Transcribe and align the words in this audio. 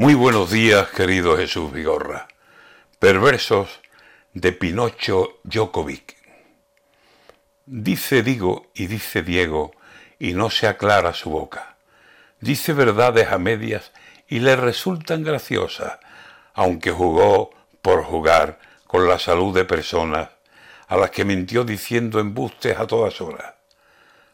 Muy 0.00 0.14
buenos 0.14 0.50
días, 0.50 0.88
querido 0.88 1.36
Jesús 1.36 1.70
Vigorra. 1.70 2.26
Perversos 2.98 3.80
de 4.32 4.52
Pinocho 4.52 5.40
Djokovic. 5.44 6.16
Dice 7.66 8.22
Digo 8.22 8.68
y 8.72 8.86
dice 8.86 9.20
Diego 9.20 9.72
y 10.18 10.32
no 10.32 10.48
se 10.48 10.68
aclara 10.68 11.12
su 11.12 11.28
boca. 11.28 11.76
Dice 12.40 12.72
verdades 12.72 13.30
a 13.30 13.36
medias 13.36 13.92
y 14.26 14.38
le 14.38 14.56
resultan 14.56 15.22
graciosas, 15.22 15.98
aunque 16.54 16.92
jugó 16.92 17.50
por 17.82 18.02
jugar 18.02 18.58
con 18.86 19.06
la 19.06 19.18
salud 19.18 19.54
de 19.54 19.66
personas 19.66 20.30
a 20.88 20.96
las 20.96 21.10
que 21.10 21.26
mintió 21.26 21.62
diciendo 21.62 22.20
embustes 22.20 22.78
a 22.78 22.86
todas 22.86 23.20
horas. 23.20 23.52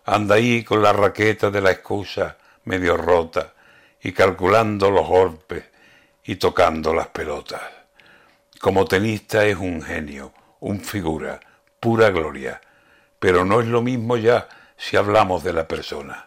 Anda 0.04 0.36
ahí 0.36 0.62
con 0.62 0.80
la 0.80 0.92
raqueta 0.92 1.50
de 1.50 1.60
la 1.60 1.72
excusa 1.72 2.36
medio 2.62 2.96
rota 2.96 3.52
y 4.02 4.12
calculando 4.12 4.90
los 4.90 5.06
golpes 5.06 5.64
y 6.24 6.36
tocando 6.36 6.94
las 6.94 7.08
pelotas. 7.08 7.62
Como 8.60 8.84
tenista 8.84 9.44
es 9.44 9.56
un 9.56 9.82
genio, 9.82 10.32
un 10.60 10.80
figura, 10.80 11.40
pura 11.80 12.10
gloria, 12.10 12.60
pero 13.18 13.44
no 13.44 13.60
es 13.60 13.66
lo 13.66 13.82
mismo 13.82 14.16
ya 14.16 14.48
si 14.76 14.96
hablamos 14.96 15.44
de 15.44 15.52
la 15.52 15.68
persona. 15.68 16.24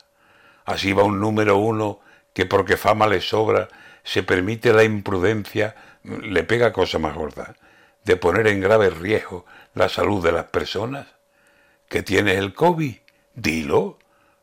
Así 0.65 0.93
va 0.93 1.03
un 1.03 1.19
número 1.19 1.57
uno 1.57 1.99
que 2.33 2.45
porque 2.45 2.77
fama 2.77 3.07
le 3.07 3.21
sobra, 3.21 3.67
se 4.03 4.23
permite 4.23 4.73
la 4.73 4.83
imprudencia, 4.83 5.75
le 6.03 6.43
pega 6.43 6.71
cosa 6.71 6.99
más 6.99 7.15
gorda, 7.15 7.55
de 8.03 8.15
poner 8.15 8.47
en 8.47 8.61
grave 8.61 8.89
riesgo 8.89 9.45
la 9.73 9.89
salud 9.89 10.23
de 10.23 10.31
las 10.31 10.45
personas. 10.45 11.07
¿Que 11.87 12.03
tienes 12.03 12.37
el 12.37 12.53
COVID? 12.53 12.95
Dilo. 13.33 13.97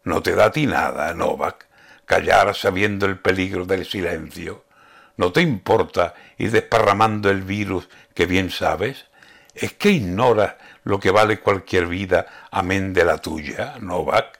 No 0.05 0.23
te 0.23 0.35
da 0.35 0.47
a 0.47 0.52
ti 0.52 0.66
nada, 0.66 1.15
Novak 1.15 1.66
callar 2.06 2.55
sabiendo 2.55 3.05
el 3.05 3.19
peligro 3.19 3.66
del 3.66 3.84
silencio? 3.84 4.65
¿No 5.16 5.33
te 5.33 5.42
importa 5.42 6.15
ir 6.38 6.51
desparramando 6.51 7.30
el 7.30 7.42
virus 7.42 7.88
que 8.15 8.27
bien 8.27 8.51
sabes? 8.51 9.07
¿Es 9.54 9.73
que 9.74 9.90
ignoras 9.90 10.54
lo 10.85 11.01
que 11.01 11.10
vale 11.10 11.40
cualquier 11.40 11.87
vida 11.87 12.26
amén 12.51 12.93
de 12.93 13.04
la 13.04 13.18
tuya, 13.18 13.74
Novak? 13.80 14.38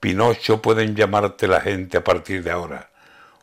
Pinocho 0.00 0.60
pueden 0.60 0.96
llamarte 0.96 1.46
la 1.46 1.60
gente 1.60 1.98
a 1.98 2.04
partir 2.04 2.42
de 2.42 2.50
ahora. 2.50 2.90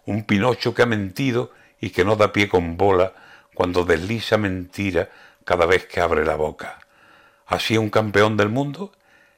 Un 0.05 0.23
Pinocho 0.23 0.73
que 0.73 0.81
ha 0.81 0.85
mentido 0.85 1.51
y 1.79 1.91
que 1.91 2.03
no 2.03 2.15
da 2.15 2.33
pie 2.33 2.49
con 2.49 2.75
bola 2.75 3.13
cuando 3.53 3.85
desliza 3.85 4.37
mentira 4.37 5.09
cada 5.45 5.65
vez 5.65 5.85
que 5.85 6.01
abre 6.01 6.25
la 6.25 6.35
boca. 6.35 6.79
¿Así 7.45 7.77
un 7.77 7.89
campeón 7.89 8.37
del 8.37 8.49
mundo? 8.49 8.91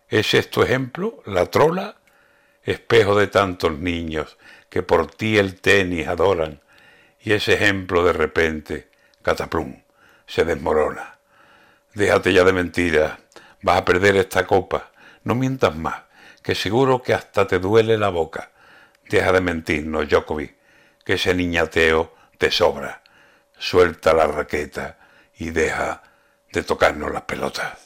¿Es 0.10 0.34
esto 0.34 0.64
ejemplo? 0.64 1.22
¿La 1.26 1.46
trola? 1.46 1.96
Espejo 2.64 3.16
de 3.16 3.28
tantos 3.28 3.78
niños 3.80 4.38
que 4.70 4.84
por 4.84 5.08
ti 5.08 5.38
el 5.38 5.60
tenis 5.60 6.08
adoran, 6.08 6.62
y 7.20 7.34
ese 7.34 7.54
ejemplo 7.54 8.04
de 8.04 8.14
repente, 8.14 8.90
cataplum, 9.22 9.82
se 10.26 10.46
desmorona. 10.46 11.20
Déjate 11.94 12.34
ya 12.34 12.44
de 12.44 12.54
mentiras, 12.54 13.20
vas 13.62 13.78
a 13.78 13.86
perder 13.86 14.16
esta 14.16 14.46
copa, 14.48 14.92
no 15.24 15.36
mientas 15.36 15.76
más, 15.76 16.04
que 16.42 16.56
seguro 16.56 17.02
que 17.04 17.14
hasta 17.14 17.46
te 17.48 17.60
duele 17.60 17.98
la 17.98 18.10
boca. 18.10 18.52
Deja 19.10 19.32
de 19.32 19.42
mentirnos, 19.42 20.08
Djokovic, 20.08 20.56
que 21.04 21.14
ese 21.14 21.36
niñateo 21.36 22.16
te 22.38 22.50
sobra. 22.50 23.04
Suelta 23.58 24.14
la 24.14 24.26
raqueta 24.26 24.98
y 25.38 25.52
deja 25.52 26.02
de 26.52 26.64
tocarnos 26.64 27.12
las 27.12 27.24
pelotas. 27.24 27.82